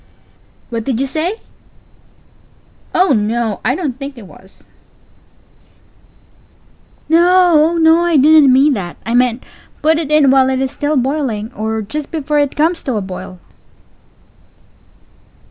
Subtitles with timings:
[0.65, 0.71] Pause.
[0.71, 1.33] What did you say?
[1.35, 1.41] Pause.
[2.95, 4.63] Oh no, I don't think it was.
[7.07, 7.53] Pause._ No_!
[7.53, 8.97] Oh no, I didn't mean that.
[9.05, 9.43] I meant,
[9.83, 13.01] put it in while it is still boiling or just before it _comes _to a
[13.01, 13.37] boil.